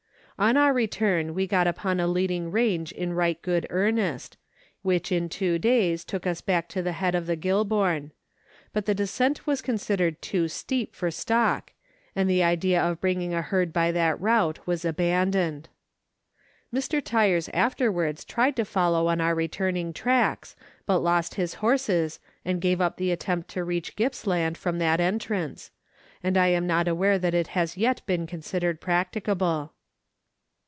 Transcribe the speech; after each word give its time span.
On 0.39 0.57
our 0.57 0.73
return 0.73 1.35
we 1.35 1.45
got 1.45 1.67
upon 1.67 1.99
a 1.99 2.07
174 2.07 2.51
Letters 2.51 2.89
from 2.89 3.13
Victorian 3.13 3.13
Pioneers. 3.13 3.13
leading 3.13 3.13
range 3.13 3.13
in 3.13 3.13
right 3.13 3.41
good 3.43 3.67
earnest, 3.69 4.37
which 4.81 5.11
in 5.11 5.29
two 5.29 5.59
days 5.59 6.03
took 6.03 6.25
us 6.25 6.41
back 6.41 6.67
to 6.69 6.81
the 6.81 6.93
head 6.93 7.13
of 7.13 7.27
the 7.27 7.35
Goulburn; 7.35 8.09
but 8.73 8.87
the 8.87 8.95
descent 8.95 9.45
was 9.45 9.61
considered 9.61 10.19
too 10.19 10.47
steep 10.47 10.95
for 10.95 11.11
stock, 11.11 11.73
and 12.15 12.27
the 12.27 12.41
idea 12.41 12.81
of 12.83 12.99
bringing 12.99 13.35
a 13.35 13.43
herd 13.43 13.71
by 13.71 13.91
that 13.91 14.19
route 14.19 14.65
was 14.65 14.83
abandoned. 14.83 15.69
Mr. 16.73 17.03
Tyers 17.03 17.47
aftenvards 17.49 18.25
tried 18.25 18.55
to 18.55 18.65
follow 18.65 19.09
on 19.09 19.21
our 19.21 19.35
returning 19.35 19.93
tracks, 19.93 20.55
but 20.87 21.01
lost 21.01 21.35
his 21.35 21.53
horses, 21.55 22.19
and 22.43 22.61
gave 22.61 22.81
up 22.81 22.97
the 22.97 23.11
attempt 23.11 23.47
to 23.51 23.63
reach 23.63 23.95
Gippsland 23.95 24.57
from 24.57 24.79
that 24.79 24.99
entrance, 24.99 25.69
and 26.23 26.35
I 26.35 26.47
am 26.47 26.65
not 26.65 26.87
aware 26.87 27.19
that 27.19 27.35
it 27.35 27.49
has 27.49 27.77
yet 27.77 28.03
been 28.07 28.25
con 28.25 28.39
sidered 28.39 28.79
practicable. 28.79 29.73